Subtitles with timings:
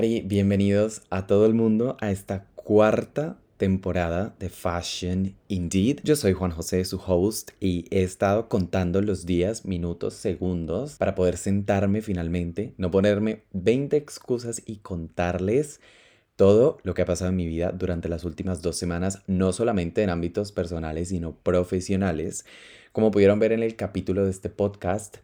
[0.00, 6.00] bienvenidos a todo el mundo a esta cuarta temporada de Fashion Indeed.
[6.04, 11.14] Yo soy Juan José, su host, y he estado contando los días, minutos, segundos para
[11.14, 15.82] poder sentarme finalmente, no ponerme 20 excusas y contarles
[16.34, 20.02] todo lo que ha pasado en mi vida durante las últimas dos semanas, no solamente
[20.02, 22.46] en ámbitos personales, sino profesionales.
[22.92, 25.18] Como pudieron ver en el capítulo de este podcast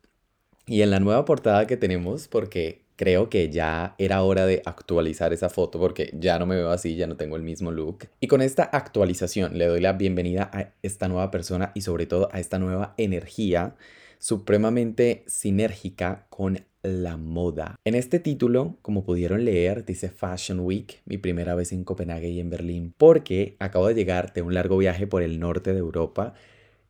[0.67, 5.33] y en la nueva portada que tenemos, porque creo que ya era hora de actualizar
[5.33, 8.09] esa foto porque ya no me veo así, ya no tengo el mismo look.
[8.21, 12.29] Y con esta actualización le doy la bienvenida a esta nueva persona y sobre todo
[12.33, 13.77] a esta nueva energía
[14.19, 17.77] supremamente sinérgica con la moda.
[17.85, 22.41] En este título, como pudieron leer, dice Fashion Week, mi primera vez en Copenhague y
[22.41, 26.35] en Berlín, porque acabo de llegar de un largo viaje por el norte de Europa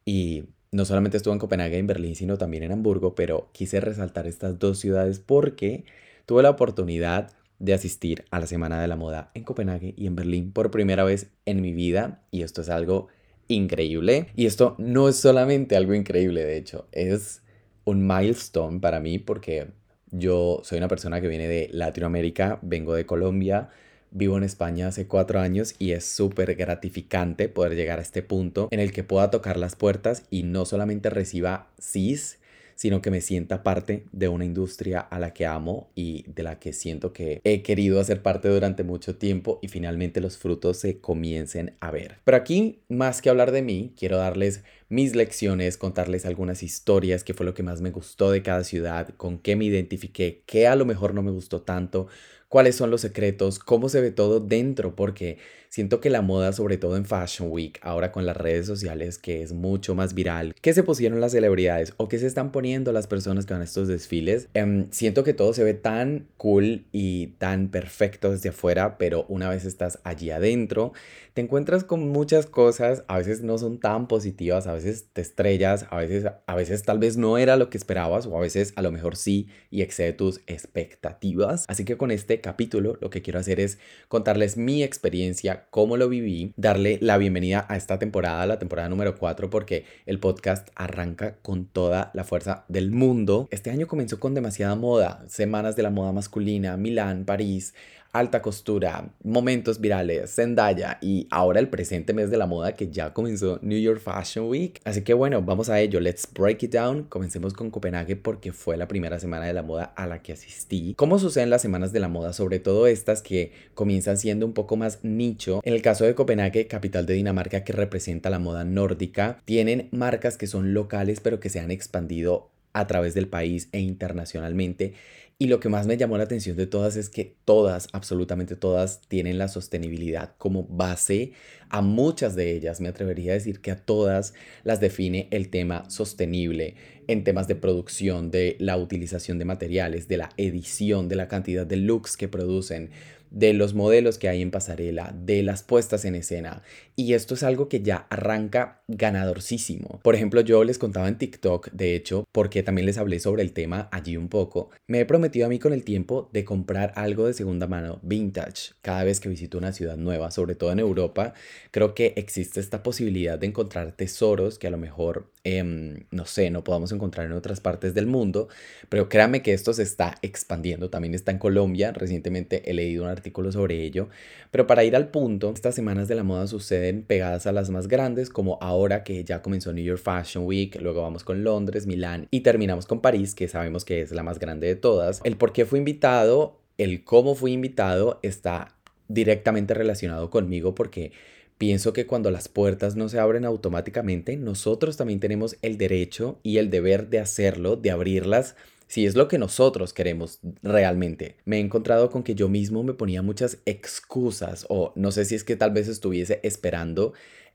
[0.05, 0.45] y
[0.77, 4.27] no solamente estuve en Copenhague y en Berlín, sino también en Hamburgo, pero quise resaltar
[4.27, 5.85] estas dos ciudades porque
[6.27, 10.15] tuve la oportunidad de asistir a la Semana de la Moda en Copenhague y en
[10.15, 13.09] Berlín por primera vez en mi vida y esto es algo
[13.49, 14.29] increíble.
[14.37, 17.43] Y esto no es solamente algo increíble, de hecho, es
[17.85, 19.69] un milestone para mí porque
[20.11, 23.71] yo soy una persona que viene de Latinoamérica, vengo de Colombia,
[24.11, 28.69] Vivo en España hace cuatro años y es súper gratificante poder llegar a este punto
[28.71, 32.39] en el que pueda tocar las puertas y no solamente reciba CIS,
[32.77, 36.59] sino que me sienta parte de una industria a la que amo y de la
[36.61, 41.01] que siento que he querido hacer parte durante mucho tiempo y finalmente los frutos se
[41.01, 42.19] comiencen a ver.
[42.23, 47.35] Pero aquí, más que hablar de mí, quiero darles mis lecciones, contarles algunas historias, qué
[47.35, 50.77] fue lo que más me gustó de cada ciudad, con qué me identifiqué, qué a
[50.77, 52.07] lo mejor no me gustó tanto,
[52.49, 56.79] cuáles son los secretos, cómo se ve todo dentro, porque siento que la moda, sobre
[56.79, 60.73] todo en Fashion Week, ahora con las redes sociales, que es mucho más viral, que
[60.73, 63.89] se pusieron las celebridades o que se están poniendo las personas que van a estos
[63.89, 69.27] desfiles, em, siento que todo se ve tan cool y tan perfecto desde afuera, pero
[69.29, 70.93] una vez estás allí adentro,
[71.35, 75.87] te encuentras con muchas cosas, a veces no son tan positivas, a veces te estrellas,
[75.91, 78.83] a veces, a veces tal vez no era lo que esperabas o a veces a
[78.83, 81.67] lo mejor sí y excede tus expectativas.
[81.69, 86.09] Así que con este capítulo lo que quiero hacer es contarles mi experiencia, cómo lo
[86.09, 91.37] viví, darle la bienvenida a esta temporada, la temporada número 4, porque el podcast arranca
[91.43, 93.49] con toda la fuerza del mundo.
[93.51, 97.75] Este año comenzó con demasiada moda, semanas de la moda masculina, Milán, París,
[98.19, 103.13] alta costura, momentos virales, Zendaya y ahora el presente mes de la moda que ya
[103.13, 104.81] comenzó New York Fashion Week.
[104.85, 106.01] Así que bueno, vamos a ello.
[106.01, 107.05] Let's break it down.
[107.05, 110.95] Comencemos con Copenhague porque fue la primera semana de la moda a la que asistí.
[110.97, 112.33] ¿Cómo suceden las semanas de la moda?
[112.33, 115.61] Sobre todo estas que comienzan siendo un poco más nicho.
[115.63, 120.37] En el caso de Copenhague, capital de Dinamarca que representa la moda nórdica, tienen marcas
[120.37, 124.93] que son locales pero que se han expandido a través del país e internacionalmente
[125.39, 129.03] y lo que más me llamó la atención de todas es que todas, absolutamente todas,
[129.09, 131.33] tienen la sostenibilidad como base.
[131.69, 134.33] A muchas de ellas, me atrevería a decir que a todas
[134.65, 136.75] las define el tema sostenible
[137.07, 141.67] en temas de producción, de la utilización de materiales, de la edición, de la cantidad
[141.67, 142.89] de looks que producen,
[143.37, 146.63] de los modelos que hay en pasarela, de las puestas en escena.
[146.97, 150.01] Y esto es algo que ya arranca ganadorcísimo.
[150.03, 153.53] Por ejemplo, yo les contaba en TikTok, de hecho, porque también les hablé sobre el
[153.53, 154.71] tema allí un poco.
[154.87, 158.73] Me he prometido a mí con el tiempo de comprar algo de segunda mano, vintage,
[158.81, 161.35] cada vez que visito una ciudad nueva, sobre todo en Europa.
[161.73, 166.49] Creo que existe esta posibilidad de encontrar tesoros que a lo mejor, em, no sé,
[166.49, 168.49] no podamos encontrar en otras partes del mundo,
[168.89, 170.89] pero créanme que esto se está expandiendo.
[170.89, 171.93] También está en Colombia.
[171.93, 174.09] Recientemente he leído un artículo sobre ello.
[174.51, 177.89] Pero para ir al punto, estas semanas de la moda suceden pegadas a las más
[177.89, 182.29] grandes, como ahora que ya comenzó New York Fashion Week, luego vamos con Londres, Milán
[182.31, 185.21] y terminamos con París, que sabemos que es la más grande de todas.
[185.25, 188.75] El por qué fui invitado, el cómo fui invitado está
[189.09, 191.13] directamente relacionado conmigo porque
[191.59, 196.59] Pienso que cuando las puertas no se abren automáticamente, nosotros también tenemos el derecho y
[196.59, 198.57] el deber de hacerlo, de abrirlas
[198.87, 201.37] si es lo que nosotros queremos realmente.
[201.45, 205.35] Me he encontrado con que yo mismo me ponía muchas excusas o no sé si
[205.35, 207.13] es que tal vez estuviese esperando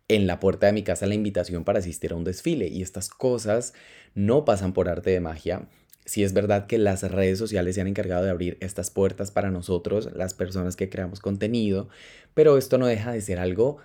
[0.07, 3.10] en la puerta de mi casa la invitación para asistir a un desfile y estas
[3.10, 3.74] cosas
[4.13, 5.68] no pasan por arte de magia.
[6.04, 9.51] Si es verdad que las redes sociales se han encargado de abrir estas puertas para
[9.51, 11.88] nosotros, las personas que creamos contenido,
[12.33, 13.78] pero esto no deja de ser algo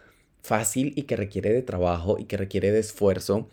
[0.43, 3.49] fácil y que requiere de trabajo y que requiere de esfuerzo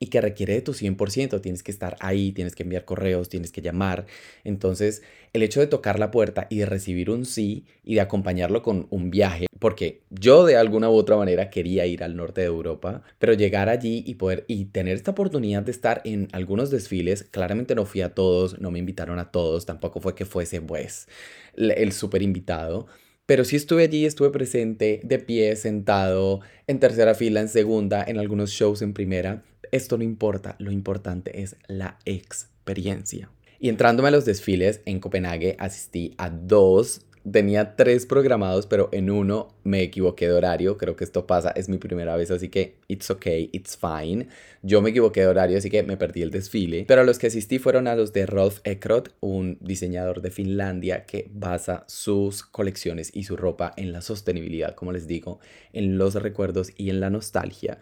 [0.00, 1.40] y que requiere de tu 100%.
[1.40, 4.06] Tienes que estar ahí, tienes que enviar correos, tienes que llamar.
[4.42, 5.02] Entonces,
[5.34, 8.86] el hecho de tocar la puerta y de recibir un sí y de acompañarlo con
[8.90, 13.02] un viaje, porque yo de alguna u otra manera quería ir al norte de Europa,
[13.18, 17.74] pero llegar allí y poder y tener esta oportunidad de estar en algunos desfiles, claramente
[17.74, 21.06] no fui a todos, no me invitaron a todos, tampoco fue que fuese pues
[21.54, 22.86] el súper invitado
[23.30, 28.18] pero sí estuve allí, estuve presente, de pie, sentado, en tercera fila, en segunda, en
[28.18, 29.44] algunos shows en primera.
[29.72, 33.30] Esto no importa, lo importante es la experiencia.
[33.58, 39.10] Y entrándome a los desfiles en Copenhague, asistí a dos Tenía tres programados, pero en
[39.10, 40.78] uno me equivoqué de horario.
[40.78, 44.28] Creo que esto pasa, es mi primera vez, así que it's okay, it's fine.
[44.62, 46.86] Yo me equivoqué de horario, así que me perdí el desfile.
[46.88, 51.28] Pero los que asistí fueron a los de Rolf Ekrot, un diseñador de Finlandia que
[51.30, 55.40] basa sus colecciones y su ropa en la sostenibilidad, como les digo,
[55.74, 57.78] en los recuerdos y en la nostalgia.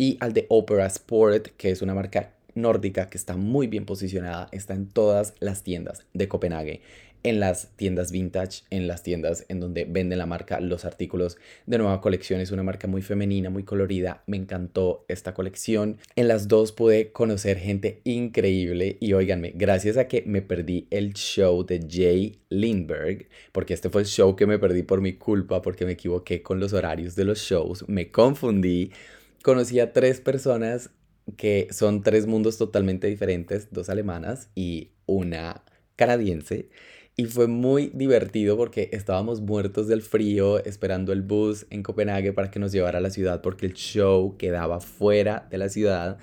[0.00, 4.48] Y al de Opera Sport, que es una marca nórdica que está muy bien posicionada,
[4.50, 6.80] está en todas las tiendas de Copenhague
[7.22, 11.36] en las tiendas vintage, en las tiendas en donde venden la marca, los artículos
[11.66, 12.40] de nueva colección.
[12.40, 14.22] Es una marca muy femenina, muy colorida.
[14.26, 15.98] Me encantó esta colección.
[16.16, 21.12] En las dos pude conocer gente increíble y oiganme, gracias a que me perdí el
[21.12, 25.60] show de Jay Lindbergh, porque este fue el show que me perdí por mi culpa,
[25.60, 28.92] porque me equivoqué con los horarios de los shows, me confundí.
[29.42, 30.90] Conocí a tres personas
[31.36, 35.62] que son tres mundos totalmente diferentes, dos alemanas y una
[35.96, 36.68] canadiense
[37.16, 42.50] y fue muy divertido porque estábamos muertos del frío esperando el bus en Copenhague para
[42.50, 46.18] que nos llevara a la ciudad porque el show quedaba fuera de la ciudad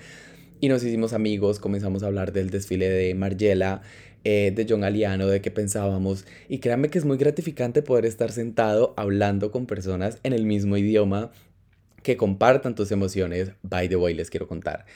[0.60, 3.82] y nos hicimos amigos, comenzamos a hablar del desfile de Margiela,
[4.24, 8.32] eh, de John Aliano, de qué pensábamos y créanme que es muy gratificante poder estar
[8.32, 11.30] sentado hablando con personas en el mismo idioma
[12.02, 13.52] que compartan tus emociones.
[13.62, 14.86] By the way, les quiero contar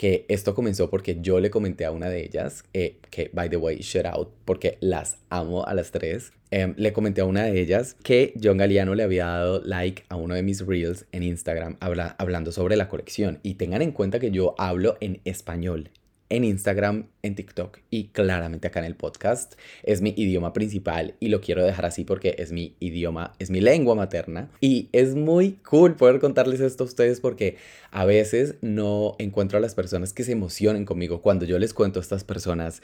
[0.00, 3.58] que esto comenzó porque yo le comenté a una de ellas, eh, que by the
[3.58, 7.60] way, shout out, porque las amo a las tres, em, le comenté a una de
[7.60, 11.76] ellas que John Galeano le había dado like a uno de mis reels en Instagram
[11.80, 13.40] hablando sobre la colección.
[13.42, 15.90] Y tengan en cuenta que yo hablo en español
[16.30, 19.54] en Instagram, en TikTok y claramente acá en el podcast.
[19.82, 23.60] Es mi idioma principal y lo quiero dejar así porque es mi idioma, es mi
[23.60, 24.48] lengua materna.
[24.60, 27.56] Y es muy cool poder contarles esto a ustedes porque
[27.90, 31.98] a veces no encuentro a las personas que se emocionen conmigo cuando yo les cuento
[32.00, 32.80] a estas personas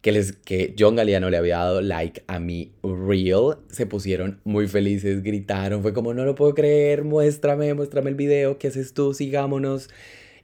[0.00, 4.68] que, les, que John Galeano le había dado like a mi reel, se pusieron muy
[4.68, 9.14] felices, gritaron, fue como no lo puedo creer, muéstrame, muéstrame el video, ¿qué haces tú?
[9.14, 9.88] Sigámonos.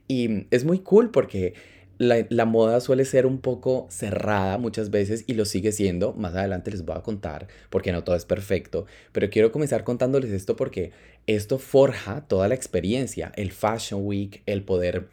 [0.07, 1.53] Y es muy cool porque
[2.01, 6.13] la, moda suele ser un poco cerrada muchas veces y lo sigue siendo.
[6.13, 8.85] Más adelante les voy a contar porque no todo es perfecto.
[9.11, 10.91] Pero quiero comenzar contándoles esto porque
[11.27, 13.31] esto forja toda la experiencia.
[13.35, 15.09] El Fashion Week, el poder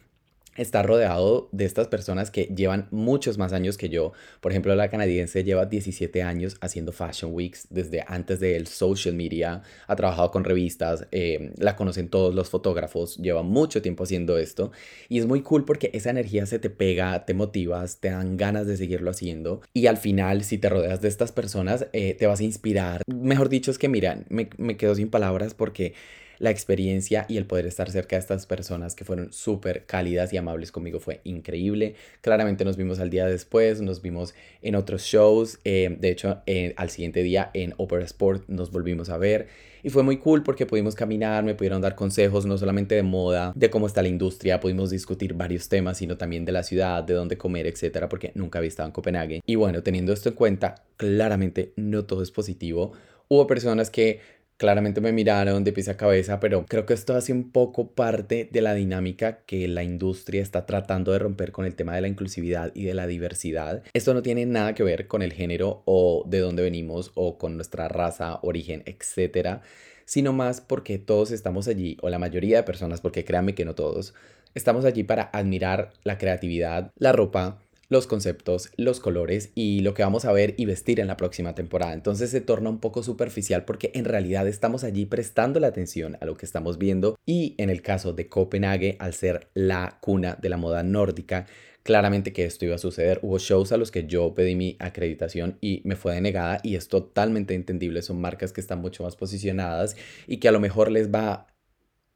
[0.55, 4.13] estar rodeado de estas personas que llevan muchos más años que yo.
[4.41, 9.63] Por ejemplo, la canadiense lleva 17 años haciendo Fashion Weeks desde antes del social media,
[9.87, 14.71] ha trabajado con revistas, eh, la conocen todos los fotógrafos, lleva mucho tiempo haciendo esto
[15.07, 18.67] y es muy cool porque esa energía se te pega, te motivas, te dan ganas
[18.67, 22.39] de seguirlo haciendo y al final si te rodeas de estas personas eh, te vas
[22.39, 23.01] a inspirar.
[23.07, 25.93] Mejor dicho es que mira, me, me quedo sin palabras porque
[26.39, 30.37] la experiencia y el poder estar cerca de estas personas que fueron súper cálidas y
[30.37, 31.95] amables conmigo fue increíble.
[32.21, 36.73] Claramente nos vimos al día después, nos vimos en otros shows, eh, de hecho eh,
[36.77, 39.47] al siguiente día en Opera Sport nos volvimos a ver
[39.83, 43.53] y fue muy cool porque pudimos caminar, me pudieron dar consejos no solamente de moda,
[43.55, 47.13] de cómo está la industria, pudimos discutir varios temas, sino también de la ciudad, de
[47.13, 49.41] dónde comer, etcétera, porque nunca había estado en Copenhague.
[49.45, 52.91] Y bueno, teniendo esto en cuenta, claramente no todo es positivo.
[53.27, 54.19] Hubo personas que
[54.59, 58.49] claramente me miraron de pies a cabeza, pero creo que esto hace un poco parte
[58.51, 62.09] de la dinámica que la industria está tratando de romper con el tema de la
[62.09, 63.83] inclusividad y de la diversidad.
[63.93, 67.55] Esto no tiene nada que ver con el género o de dónde venimos o con
[67.55, 69.61] nuestra raza, origen, etcétera,
[70.03, 73.75] sino más porque todos estamos allí, o la mayoría de personas, porque créanme que no
[73.75, 74.13] todos,
[74.55, 80.03] estamos allí para admirar la creatividad, la ropa, los conceptos, los colores y lo que
[80.03, 81.93] vamos a ver y vestir en la próxima temporada.
[81.93, 86.25] Entonces se torna un poco superficial porque en realidad estamos allí prestando la atención a
[86.25, 90.49] lo que estamos viendo y en el caso de Copenhague, al ser la cuna de
[90.49, 91.47] la moda nórdica,
[91.81, 93.19] claramente que esto iba a suceder.
[93.23, 96.87] Hubo shows a los que yo pedí mi acreditación y me fue denegada y es
[96.87, 98.03] totalmente entendible.
[98.03, 99.95] Son marcas que están mucho más posicionadas
[100.27, 101.47] y que a lo mejor les va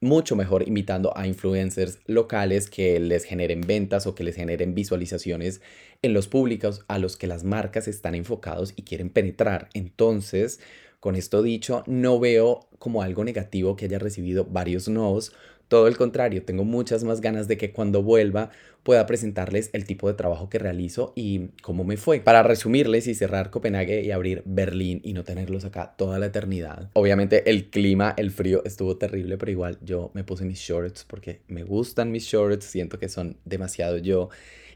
[0.04, 5.62] mucho mejor invitando a influencers locales que les generen ventas o que les generen visualizaciones
[6.02, 9.70] en los públicos a los que las marcas están enfocados y quieren penetrar.
[9.74, 10.60] Entonces,
[11.00, 15.34] con esto dicho, no veo como algo negativo que haya recibido varios no's
[15.74, 18.52] Todo el contrario, tengo muchas más ganas de que cuando vuelva
[18.84, 22.20] pueda presentarles el tipo de trabajo que realizo y cómo me fue.
[22.20, 26.92] Para resumirles y cerrar Copenhague y abrir Berlín y no tenerlos acá toda la eternidad.
[26.94, 31.42] Obviamente el clima, el frío estuvo terrible, pero igual yo me puse mis shorts porque
[31.48, 34.30] me gustan mis shorts, siento que son demasiado yo.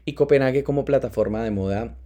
[0.04, 1.96] Y Copenhague como plataforma de moda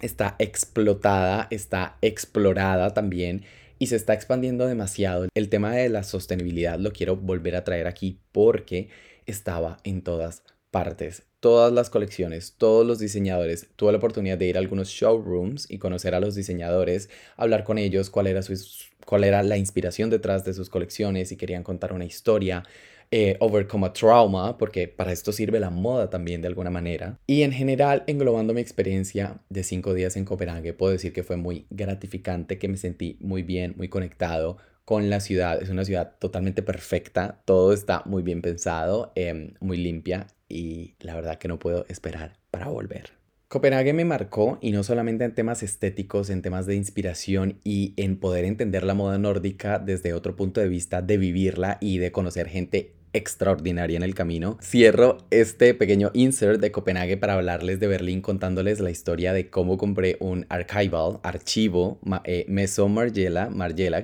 [0.00, 3.42] está explotada, está explorada también
[3.80, 5.26] y se está expandiendo demasiado.
[5.34, 8.90] El tema de la sostenibilidad lo quiero volver a traer aquí porque
[9.24, 11.22] estaba en todas partes.
[11.40, 13.68] Todas las colecciones, todos los diseñadores.
[13.76, 17.08] Tuve la oportunidad de ir a algunos showrooms y conocer a los diseñadores,
[17.38, 18.54] hablar con ellos, cuál era, su,
[19.06, 22.64] cuál era la inspiración detrás de sus colecciones, y querían contar una historia,
[23.12, 27.18] eh, overcome a trauma, porque para esto sirve la moda también de alguna manera.
[27.26, 31.36] Y en general, englobando mi experiencia de cinco días en Copenhague, puedo decir que fue
[31.36, 35.62] muy gratificante, que me sentí muy bien, muy conectado con la ciudad.
[35.62, 41.14] Es una ciudad totalmente perfecta, todo está muy bien pensado, em, muy limpia y la
[41.14, 43.20] verdad que no puedo esperar para volver.
[43.48, 48.16] Copenhague me marcó y no solamente en temas estéticos, en temas de inspiración y en
[48.16, 52.48] poder entender la moda nórdica desde otro punto de vista, de vivirla y de conocer
[52.48, 54.58] gente extraordinaria en el camino.
[54.62, 59.76] Cierro este pequeño insert de Copenhague para hablarles de Berlín contándoles la historia de cómo
[59.78, 63.50] compré un archival, archivo, eh, Maison Margiela,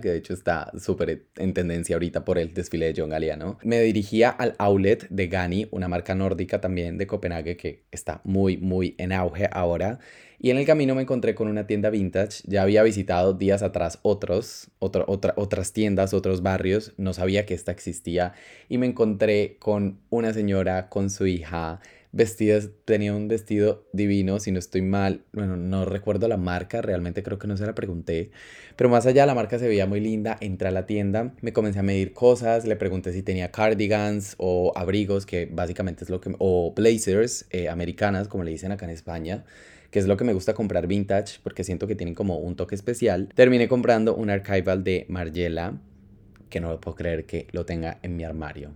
[0.00, 3.58] que de hecho está súper en tendencia ahorita por el desfile de John Galliano.
[3.62, 8.56] Me dirigía al outlet de Gani, una marca nórdica también de Copenhague que está muy,
[8.56, 9.98] muy en auge ahora.
[10.38, 12.42] Y en el camino me encontré con una tienda vintage.
[12.46, 15.04] Ya había visitado días atrás otros, otra,
[15.36, 16.92] otras tiendas, otros barrios.
[16.96, 18.34] No sabía que esta existía.
[18.68, 21.80] Y me encontré con una señora con su hija
[22.16, 27.22] vestidas, tenía un vestido divino, si no estoy mal, bueno, no recuerdo la marca, realmente
[27.22, 28.30] creo que no se la pregunté,
[28.74, 31.80] pero más allá la marca se veía muy linda, entré a la tienda, me comencé
[31.80, 36.34] a medir cosas, le pregunté si tenía cardigans o abrigos, que básicamente es lo que,
[36.38, 39.44] o blazers eh, americanas, como le dicen acá en España,
[39.96, 42.74] que es lo que me gusta comprar vintage porque siento que tienen como un toque
[42.74, 43.30] especial.
[43.34, 45.80] Terminé comprando un archival de Margiela,
[46.50, 48.72] que no puedo creer que lo tenga en mi armario.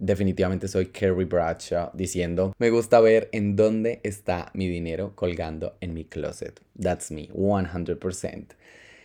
[0.00, 5.94] Definitivamente soy Carrie Bradshaw diciendo, me gusta ver en dónde está mi dinero colgando en
[5.94, 6.60] mi closet.
[6.76, 8.46] That's me, 100%.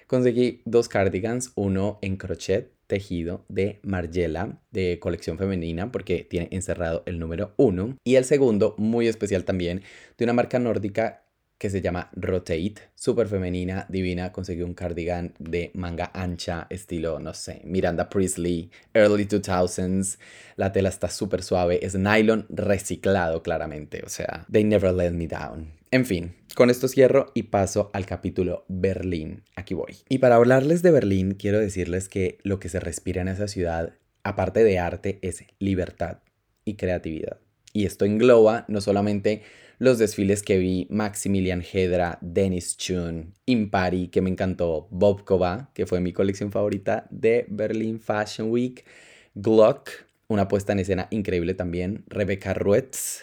[0.08, 7.04] Conseguí dos cardigans, uno en crochet tejido de Margiela de colección femenina porque tiene encerrado
[7.06, 9.84] el número uno y el segundo muy especial también
[10.18, 11.29] de una marca nórdica
[11.60, 17.34] que se llama Rotate, súper femenina, divina, conseguí un cardigan de manga ancha, estilo, no
[17.34, 20.18] sé, Miranda Priestley, early 2000s,
[20.56, 25.28] la tela está súper suave, es nylon reciclado claramente, o sea, they never let me
[25.28, 25.74] down.
[25.92, 29.98] En fin, con esto cierro y paso al capítulo Berlín, aquí voy.
[30.08, 33.96] Y para hablarles de Berlín, quiero decirles que lo que se respira en esa ciudad,
[34.24, 36.20] aparte de arte, es libertad
[36.64, 37.40] y creatividad.
[37.74, 39.42] Y esto engloba no solamente
[39.80, 45.86] los desfiles que vi, Maximilian Hedra, Dennis Chun, Impari, que me encantó, Bob Kova, que
[45.88, 48.86] fue mi colección favorita de Berlin Fashion Week,
[49.36, 49.90] Glock,
[50.28, 53.22] una puesta en escena increíble también, Rebecca Ruetz,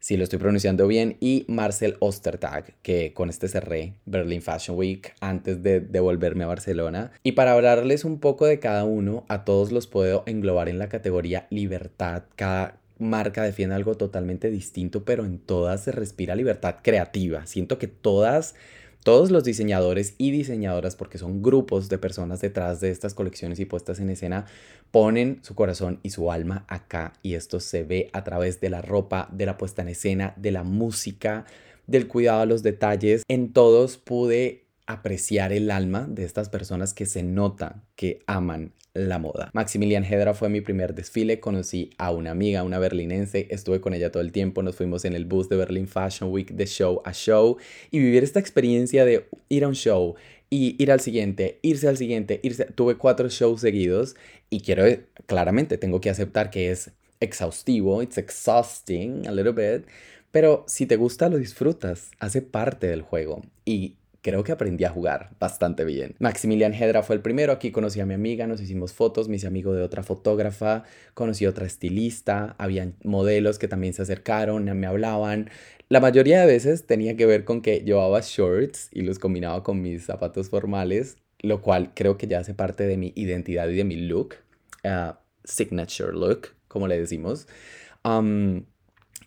[0.00, 5.14] si lo estoy pronunciando bien, y Marcel Ostertag, que con este cerré Berlin Fashion Week
[5.20, 7.12] antes de devolverme a Barcelona.
[7.22, 10.88] Y para hablarles un poco de cada uno, a todos los puedo englobar en la
[10.88, 12.24] categoría libertad.
[12.34, 17.46] Cada marca defiende algo totalmente distinto, pero en todas se respira libertad creativa.
[17.46, 18.54] Siento que todas,
[19.02, 23.64] todos los diseñadores y diseñadoras, porque son grupos de personas detrás de estas colecciones y
[23.64, 24.46] puestas en escena,
[24.90, 27.12] ponen su corazón y su alma acá.
[27.22, 30.52] Y esto se ve a través de la ropa, de la puesta en escena, de
[30.52, 31.44] la música,
[31.86, 33.22] del cuidado a los detalles.
[33.28, 39.18] En todos pude apreciar el alma de estas personas que se nota que aman la
[39.18, 39.50] moda.
[39.52, 44.10] Maximilian Hedra fue mi primer desfile, conocí a una amiga, una berlinense, estuve con ella
[44.10, 47.12] todo el tiempo, nos fuimos en el bus de Berlin Fashion Week de show a
[47.12, 47.58] show
[47.90, 50.14] y vivir esta experiencia de ir a un show
[50.48, 54.16] y ir al siguiente, irse al siguiente, irse, tuve cuatro shows seguidos
[54.48, 54.84] y quiero,
[55.26, 59.86] claramente tengo que aceptar que es exhaustivo, it's exhausting a little bit,
[60.30, 64.90] pero si te gusta lo disfrutas, hace parte del juego y creo que aprendí a
[64.90, 66.16] jugar bastante bien.
[66.18, 69.46] Maximilian Hedra fue el primero, aquí conocí a mi amiga, nos hicimos fotos, me hice
[69.46, 70.82] amigo de otra fotógrafa,
[71.14, 75.48] conocí a otra estilista, habían modelos que también se acercaron, me hablaban.
[75.88, 79.80] La mayoría de veces tenía que ver con que llevaba shorts y los combinaba con
[79.80, 83.84] mis zapatos formales, lo cual creo que ya hace parte de mi identidad y de
[83.84, 84.34] mi look,
[84.82, 85.12] uh,
[85.44, 87.46] signature look, como le decimos.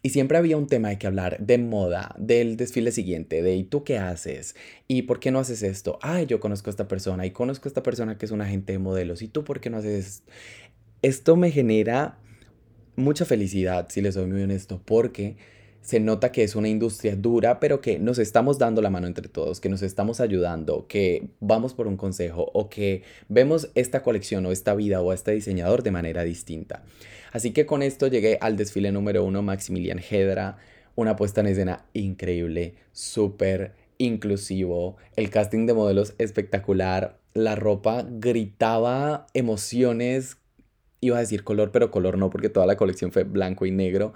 [0.02, 3.64] Y siempre había un tema de que hablar de moda, del desfile siguiente, de ¿y
[3.64, 4.56] tú qué haces?
[4.88, 6.00] ¿Y por qué no haces esto?
[6.02, 8.74] Ay, yo conozco a esta persona y conozco a esta persona que es un agente
[8.74, 9.22] de modelos.
[9.22, 10.32] ¿Y tú por qué no haces esto?
[11.02, 12.18] Esto me genera
[12.96, 15.38] mucha felicidad, si les soy muy honesto, porque
[15.82, 19.28] se nota que es una industria dura, pero que nos estamos dando la mano entre
[19.28, 24.46] todos, que nos estamos ayudando, que vamos por un consejo o que vemos esta colección
[24.46, 26.84] o esta vida o este diseñador de manera distinta.
[27.32, 30.58] Así que con esto llegué al desfile número uno, Maximilian Hedra,
[30.96, 39.28] una puesta en escena increíble, súper inclusivo, el casting de modelos espectacular, la ropa gritaba
[39.34, 40.38] emociones,
[41.02, 44.14] iba a decir color, pero color no, porque toda la colección fue blanco y negro.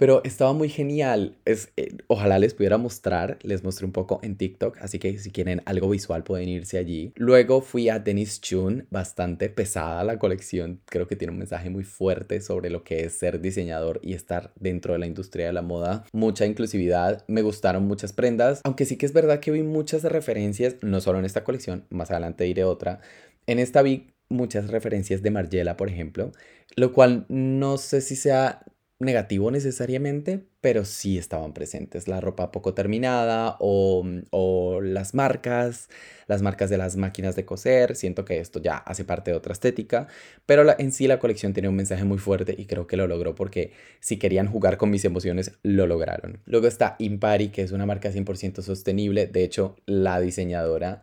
[0.00, 1.36] Pero estaba muy genial.
[1.44, 3.38] Es, eh, ojalá les pudiera mostrar.
[3.42, 4.78] Les mostré un poco en TikTok.
[4.80, 7.12] Así que si quieren algo visual pueden irse allí.
[7.16, 8.86] Luego fui a Dennis Chun.
[8.88, 10.80] Bastante pesada la colección.
[10.86, 14.52] Creo que tiene un mensaje muy fuerte sobre lo que es ser diseñador y estar
[14.58, 16.04] dentro de la industria de la moda.
[16.12, 17.22] Mucha inclusividad.
[17.28, 18.62] Me gustaron muchas prendas.
[18.64, 20.76] Aunque sí que es verdad que vi muchas referencias.
[20.80, 21.84] No solo en esta colección.
[21.90, 23.02] Más adelante diré otra.
[23.46, 26.32] En esta vi muchas referencias de Margiela, por ejemplo,
[26.76, 28.64] lo cual no sé si sea
[29.00, 32.06] negativo necesariamente, pero sí estaban presentes.
[32.06, 35.88] La ropa poco terminada o, o, las marcas,
[36.26, 37.96] las marcas de las máquinas de coser.
[37.96, 40.06] Siento que esto ya hace parte de otra estética,
[40.46, 43.06] pero la, en sí la colección tiene un mensaje muy fuerte y creo que lo
[43.06, 46.40] logró porque si querían jugar con mis emociones, lo lograron.
[46.44, 49.26] Luego está Impari, que es una marca 100% sostenible.
[49.26, 51.02] De hecho, la diseñadora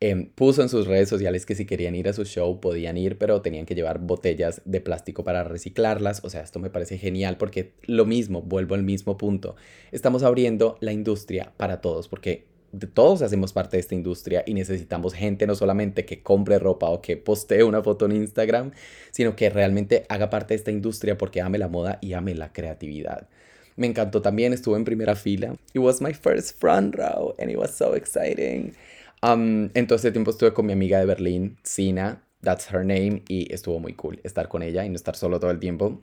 [0.00, 3.18] Em, puso en sus redes sociales que si querían ir a su show podían ir,
[3.18, 6.24] pero tenían que llevar botellas de plástico para reciclarlas.
[6.24, 9.56] O sea, esto me parece genial porque lo mismo, vuelvo al mismo punto.
[9.90, 12.46] Estamos abriendo la industria para todos porque
[12.94, 17.02] todos hacemos parte de esta industria y necesitamos gente no solamente que compre ropa o
[17.02, 18.70] que postee una foto en Instagram,
[19.10, 22.52] sino que realmente haga parte de esta industria porque ame la moda y ame la
[22.52, 23.28] creatividad.
[23.74, 25.56] Me encantó también, estuve en primera fila.
[25.72, 28.74] It was my first front row and it was so exciting.
[29.22, 33.22] Um, en todo este tiempo estuve con mi amiga de Berlín, Sina, that's her name,
[33.28, 36.02] y estuvo muy cool estar con ella y no estar solo todo el tiempo.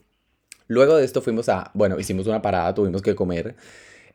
[0.67, 3.55] Luego de esto fuimos a, bueno, hicimos una parada, tuvimos que comer.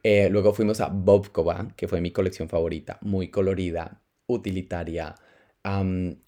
[0.03, 5.15] Eh, luego fuimos a Bobkova, que fue mi colección favorita, muy colorida, utilitaria,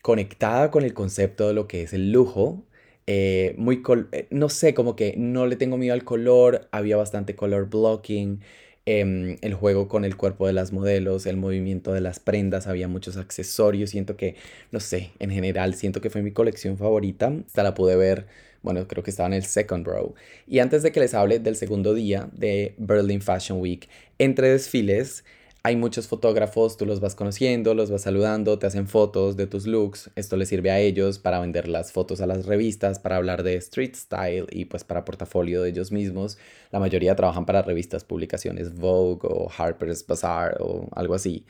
[0.02, 2.67] conectada con el concepto de lo que es el lujo.
[3.07, 7.35] Eh, muy, eh, no sé, como que no le tengo miedo al color, había bastante
[7.35, 8.41] color blocking.
[8.85, 12.89] Em, el juego con el cuerpo de las modelos, el movimiento de las prendas, había
[12.89, 14.35] muchos accesorios, siento que,
[14.73, 18.26] no sé, en general siento que fue mi colección favorita, hasta la pude ver,
[18.61, 20.15] bueno, creo que estaba en el second row.
[20.49, 25.25] Y antes de que les hable del segundo día de Berlin Fashion Week, entre desfiles,
[25.65, 29.67] hay muchos fotógrafos, tú los vas conociendo, los vas saludando, te hacen fotos de tus
[29.67, 30.11] looks.
[30.17, 33.55] Esto les sirve a ellos para vender las fotos a las revistas, para hablar de
[33.57, 36.37] street style y pues para portafolio de ellos mismos.
[36.73, 41.47] La mayoría trabajan para revistas, publicaciones Vogue o Harper's Bazaar o algo así.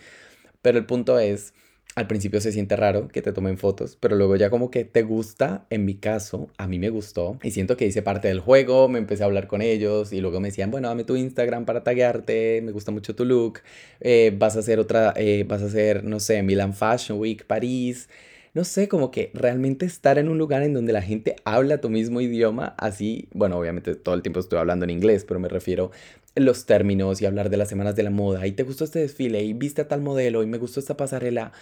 [0.60, 1.54] Pero el punto es
[1.94, 5.02] al principio se siente raro que te tomen fotos, pero luego ya como que te
[5.02, 8.88] gusta, en mi caso, a mí me gustó y siento que hice parte del juego,
[8.88, 11.84] me empecé a hablar con ellos y luego me decían, bueno, dame tu Instagram para
[11.84, 13.60] taguearte, me gusta mucho tu look,
[14.00, 18.08] eh, vas a hacer otra, eh, vas a hacer, no sé, Milan Fashion Week, París,
[18.54, 21.90] no sé, como que realmente estar en un lugar en donde la gente habla tu
[21.90, 25.90] mismo idioma, así, bueno, obviamente todo el tiempo estoy hablando en inglés, pero me refiero
[26.34, 29.42] los términos y hablar de las semanas de la moda y te gustó este desfile
[29.42, 31.52] y viste a tal modelo y me gustó esta pasarela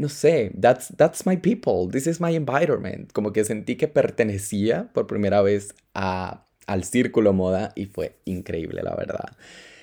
[0.00, 3.12] no sé, that's, that's my people, this is my environment.
[3.12, 8.82] Como que sentí que pertenecía por primera vez a, al círculo moda y fue increíble,
[8.82, 9.36] la verdad.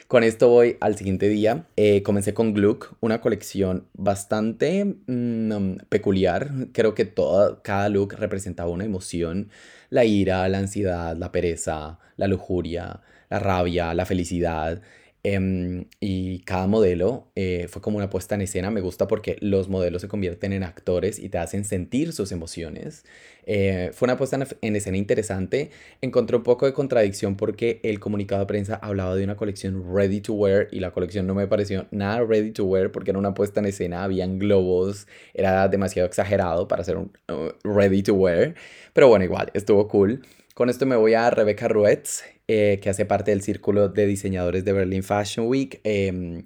[0.08, 1.67] Con esto voy al siguiente día.
[1.75, 6.49] Eh, comencé con Gluck, una colección bastante mm, peculiar.
[6.71, 9.49] Creo que todo, cada look representaba una emoción.
[9.89, 14.82] La ira, la ansiedad, la pereza, la lujuria, la rabia, la felicidad.
[15.23, 18.71] Em, y cada modelo eh, fue como una puesta en escena.
[18.71, 23.03] Me gusta porque los modelos se convierten en actores y te hacen sentir sus emociones.
[23.45, 25.71] Eh, fue una puesta en escena interesante.
[26.01, 30.21] Encontré un poco de contradicción porque el comunicado de prensa hablaba de una colección ready
[30.21, 33.34] to wear y la colección no me pareció nada ready to wear porque era una
[33.34, 38.56] puesta en escena, habían globos, era demasiado exagerado para ser un uh, ready to wear.
[38.93, 40.21] Pero bueno, igual, estuvo cool.
[40.53, 44.63] Con esto me voy a Rebecca Ruetz, eh, que hace parte del círculo de diseñadores
[44.63, 45.81] de Berlin Fashion Week.
[45.83, 46.45] Em,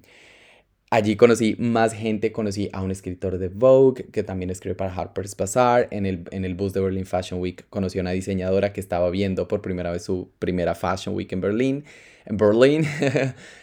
[0.90, 5.36] allí conocí más gente, conocí a un escritor de Vogue que también escribe para Harper's
[5.36, 5.88] Bazaar.
[5.92, 9.10] En el, en el bus de Berlin Fashion Week conocí a una diseñadora que estaba
[9.10, 11.84] viendo por primera vez su primera Fashion Week en Berlín.
[12.26, 12.84] En Berlín.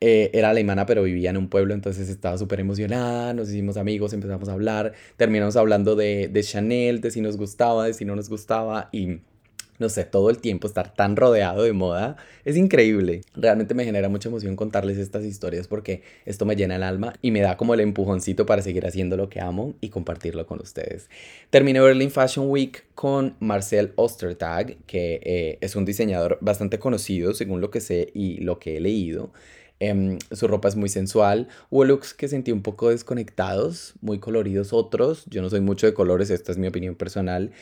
[0.00, 4.12] Eh, era alemana pero vivía en un pueblo, entonces estaba súper emocionada, nos hicimos amigos,
[4.12, 8.14] empezamos a hablar, terminamos hablando de, de Chanel, de si nos gustaba, de si no
[8.14, 9.20] nos gustaba y
[9.78, 13.22] no sé, todo el tiempo estar tan rodeado de moda es increíble.
[13.34, 17.30] Realmente me genera mucha emoción contarles estas historias porque esto me llena el alma y
[17.30, 21.08] me da como el empujoncito para seguir haciendo lo que amo y compartirlo con ustedes.
[21.50, 27.60] Terminé Berlin Fashion Week con Marcel Ostertag, que eh, es un diseñador bastante conocido según
[27.60, 29.32] lo que sé y lo que he leído.
[29.78, 31.48] Em, su ropa es muy sensual.
[31.68, 35.24] Hubo looks que sentí un poco desconectados, muy coloridos otros.
[35.26, 37.52] Yo no soy mucho de colores, esta es mi opinión personal.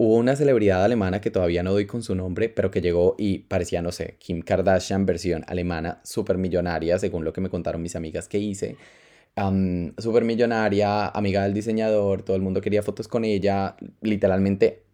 [0.00, 3.40] Hubo una celebridad alemana que todavía no doy con su nombre, pero que llegó y
[3.40, 7.96] parecía, no sé, Kim Kardashian versión alemana, súper millonaria, según lo que me contaron mis
[7.96, 8.76] amigas que hice.
[9.36, 13.74] Um, súper millonaria, amiga del diseñador, todo el mundo quería fotos con ella.
[14.00, 14.84] Literalmente,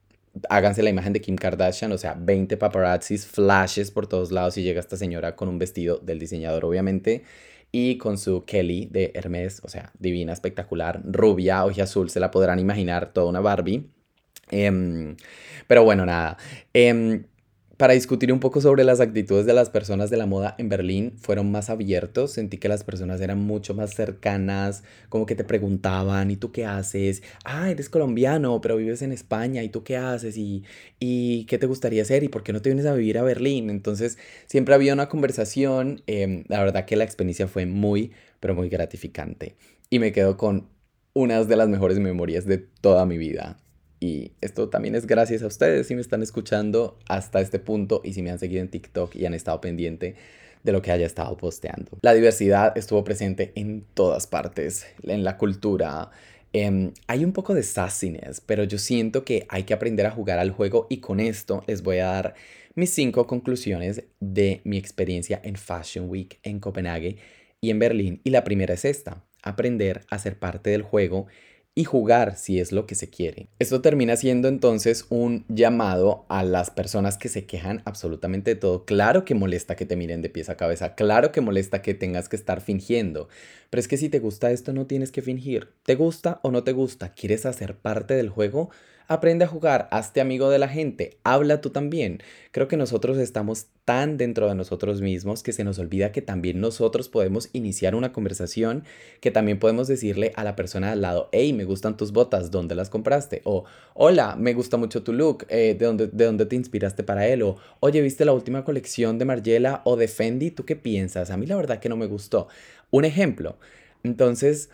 [0.49, 4.63] háganse la imagen de Kim Kardashian, o sea, 20 paparazzis, flashes por todos lados y
[4.63, 7.25] llega esta señora con un vestido del diseñador, obviamente
[7.77, 12.31] y con su Kelly de Hermes, o sea, divina, espectacular, rubia, ojo azul, se la
[12.31, 13.91] podrán imaginar, toda una Barbie.
[14.51, 15.17] Em,
[15.69, 16.37] pero bueno, nada.
[16.73, 17.25] Em,
[17.77, 21.15] para discutir un poco sobre las actitudes de las personas de la moda en Berlín,
[21.19, 22.33] fueron más abiertos.
[22.33, 26.67] Sentí que las personas eran mucho más cercanas, como que te preguntaban, ¿y tú qué
[26.67, 27.23] haces?
[27.45, 30.37] Ah, eres colombiano, pero vives en España, ¿y tú qué haces?
[30.37, 30.65] ¿Y,
[31.01, 32.23] y qué te gustaría hacer?
[32.23, 33.71] ¿Y por qué no te vienes a vivir a Berlín?
[33.71, 36.03] Entonces, siempre había una conversación.
[36.07, 39.57] Em, la verdad que la experiencia fue muy, pero muy gratificante.
[39.91, 40.69] Y me quedo con
[41.13, 43.59] unas de las mejores memorias de toda mi vida.
[44.01, 48.13] Y esto también es gracias a ustedes si me están escuchando hasta este punto y
[48.13, 50.17] si me han seguido en TikTok y han estado pendiente
[50.63, 51.99] de lo que haya estado posteando.
[52.03, 56.11] La diversidad estuvo presente en todas partes, en la cultura.
[56.53, 60.39] Em, hay un poco de sassiness, pero yo siento que hay que aprender a jugar
[60.39, 62.35] al juego y con esto les voy a dar
[62.75, 67.19] mis cinco conclusiones de mi experiencia en Fashion Week en Copenhague
[67.61, 68.21] y en Berlín.
[68.25, 71.27] Y la primera es esta, aprender a ser parte del juego
[71.75, 73.49] y jugar si es lo que se quiere.
[73.59, 78.85] Esto termina siendo entonces un llamado a las personas que se quejan absolutamente de todo.
[78.85, 82.29] Claro que molesta que te miren de pies a cabeza, claro que molesta que tengas
[82.29, 83.29] que estar fingiendo,
[83.71, 85.71] pero es que si te gusta esto no tienes que fingir.
[85.83, 87.13] ¿Te gusta o no te gusta?
[87.13, 88.71] ¿Quieres hacer parte del juego?
[89.07, 92.23] Aprende a jugar, hazte amigo de la gente, habla tú también.
[92.53, 96.59] Creo que nosotros estamos tan dentro de nosotros mismos que se nos olvida que también
[96.59, 98.85] nosotros podemos iniciar una conversación,
[99.21, 102.75] que también podemos decirle a la persona al lado, hey, me gustan tus botas, ¿dónde
[102.75, 103.43] las compraste?
[103.45, 107.27] O, hola, me gusta mucho tu look, eh, ¿de, dónde, ¿de dónde te inspiraste para
[107.29, 107.43] él?
[107.43, 110.51] O, oye, ¿viste la última colección de Margiela o de Fendi?
[110.51, 111.31] ¿Tú qué piensas?
[111.31, 112.49] A mí la verdad que no me gustó.
[112.91, 113.59] Un ejemplo.
[114.03, 114.71] Entonces,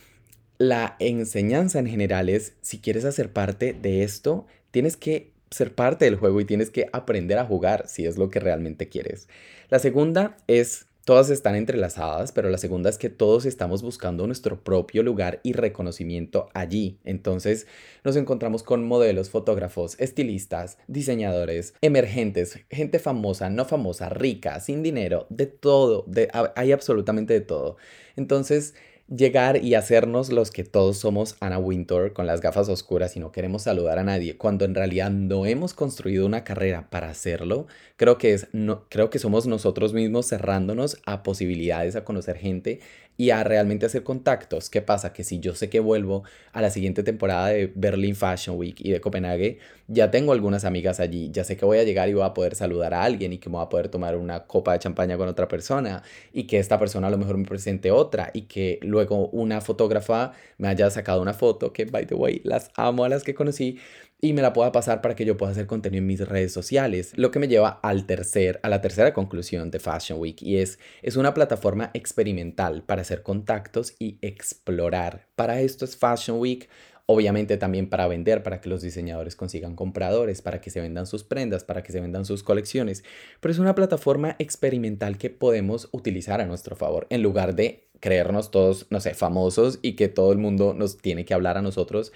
[0.60, 6.04] la enseñanza en general es, si quieres hacer parte de esto, tienes que ser parte
[6.04, 9.26] del juego y tienes que aprender a jugar si es lo que realmente quieres.
[9.70, 14.62] La segunda es, todas están entrelazadas, pero la segunda es que todos estamos buscando nuestro
[14.62, 16.98] propio lugar y reconocimiento allí.
[17.04, 17.66] Entonces
[18.04, 25.26] nos encontramos con modelos, fotógrafos, estilistas, diseñadores, emergentes, gente famosa, no famosa, rica, sin dinero,
[25.30, 26.04] de todo,
[26.54, 27.78] hay absolutamente de todo.
[28.14, 28.74] Entonces,
[29.14, 33.32] llegar y hacernos los que todos somos Anna Wintour con las gafas oscuras y no
[33.32, 38.18] queremos saludar a nadie, cuando en realidad no hemos construido una carrera para hacerlo, creo
[38.18, 42.80] que, es, no, creo que somos nosotros mismos cerrándonos a posibilidades, a conocer gente
[43.20, 44.70] y a realmente hacer contactos.
[44.70, 45.12] ¿Qué pasa?
[45.12, 48.92] Que si yo sé que vuelvo a la siguiente temporada de Berlin Fashion Week y
[48.92, 52.24] de Copenhague, ya tengo algunas amigas allí, ya sé que voy a llegar y voy
[52.24, 54.78] a poder saludar a alguien y que me voy a poder tomar una copa de
[54.78, 56.02] champaña con otra persona
[56.32, 60.32] y que esta persona a lo mejor me presente otra y que luego una fotógrafa
[60.56, 63.78] me haya sacado una foto, que by the way, las amo a las que conocí,
[64.20, 67.12] y me la pueda pasar para que yo pueda hacer contenido en mis redes sociales.
[67.16, 70.78] Lo que me lleva al tercer, a la tercera conclusión de Fashion Week y es,
[71.02, 75.26] es una plataforma experimental para hacer contactos y explorar.
[75.36, 76.68] Para esto es Fashion Week.
[77.06, 81.24] Obviamente también para vender, para que los diseñadores consigan compradores, para que se vendan sus
[81.24, 83.02] prendas, para que se vendan sus colecciones.
[83.40, 88.52] Pero es una plataforma experimental que podemos utilizar a nuestro favor en lugar de creernos
[88.52, 92.12] todos, no sé, famosos y que todo el mundo nos tiene que hablar a nosotros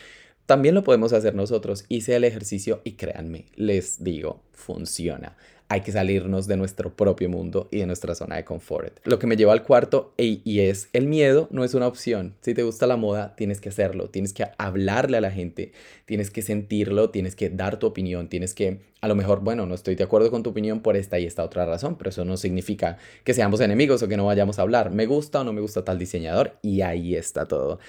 [0.47, 1.85] también lo podemos hacer nosotros.
[1.89, 5.37] Hice el ejercicio y créanme, les digo, funciona.
[5.69, 8.99] Hay que salirnos de nuestro propio mundo y de nuestra zona de confort.
[9.05, 12.35] Lo que me lleva al cuarto y es el miedo no es una opción.
[12.43, 15.73] Si te gusta la moda, tienes que hacerlo, tienes que hablarle a la gente,
[16.05, 19.75] tienes que sentirlo, tienes que dar tu opinión, tienes que, a lo mejor, bueno, no
[19.75, 22.37] estoy de acuerdo con tu opinión por esta y esta otra razón, pero eso no
[22.37, 24.91] significa que seamos enemigos o que no vayamos a hablar.
[24.91, 27.81] Me gusta o no me gusta tal diseñador y ahí está todo.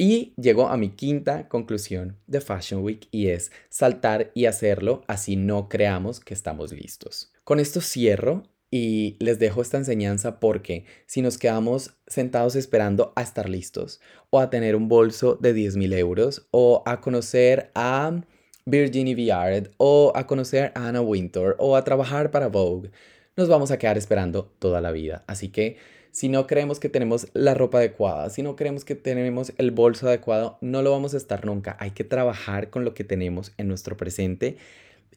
[0.00, 5.34] Y llego a mi quinta conclusión de Fashion Week y es saltar y hacerlo así
[5.34, 7.32] no creamos que estamos listos.
[7.42, 13.22] Con esto cierro y les dejo esta enseñanza porque si nos quedamos sentados esperando a
[13.22, 18.20] estar listos o a tener un bolso de 10 mil euros o a conocer a
[18.66, 22.92] Virginie Viard o a conocer a Anna Wintour o a trabajar para Vogue,
[23.36, 25.24] nos vamos a quedar esperando toda la vida.
[25.26, 25.76] Así que
[26.12, 30.08] si no creemos que tenemos la ropa adecuada, si no creemos que tenemos el bolso
[30.08, 31.76] adecuado, no lo vamos a estar nunca.
[31.80, 34.56] Hay que trabajar con lo que tenemos en nuestro presente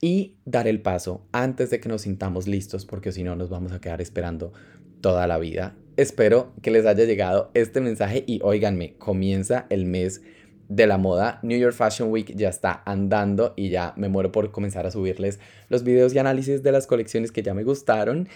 [0.02, 3.72] y dar el paso antes de que nos sintamos listos, porque si no nos vamos
[3.72, 4.52] a quedar esperando
[5.02, 5.76] toda la vida.
[5.98, 10.22] Espero que les haya llegado este mensaje y óiganme, comienza el mes
[10.72, 11.40] de la moda.
[11.44, 15.38] New York Fashion Week ya está andando y ya me muero por comenzar a subirles
[15.68, 18.30] los videos y análisis de las colecciones que ya me gustaron.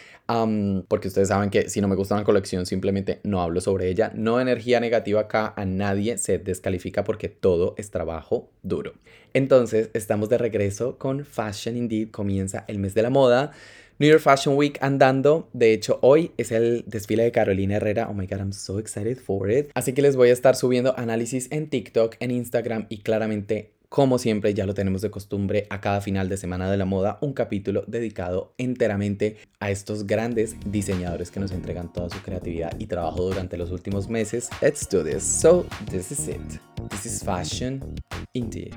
[0.90, 4.12] porque ustedes saben que si no me gusta una colección simplemente no hablo sobre ella.
[4.16, 8.94] No energía negativa acá, a nadie se descalifica porque todo es trabajo duro.
[9.34, 12.12] Entonces estamos de regreso con Fashion Indeed.
[12.12, 13.52] Comienza el mes de la moda.
[13.98, 15.48] New York Fashion Week andando.
[15.54, 18.08] De hecho, hoy es el desfile de Carolina Herrera.
[18.10, 19.70] Oh my god, I'm so excited for it.
[19.74, 24.18] Así que les voy a estar subiendo análisis en TikTok, en Instagram y claramente como
[24.18, 27.32] siempre, ya lo tenemos de costumbre, a cada final de semana de la moda, un
[27.32, 33.24] capítulo dedicado enteramente a estos grandes diseñadores que nos entregan toda su creatividad y trabajo
[33.24, 34.50] durante los últimos meses.
[34.62, 35.24] Let's do this.
[35.24, 36.60] So, this is it.
[36.90, 37.96] This is fashion
[38.34, 38.76] indeed.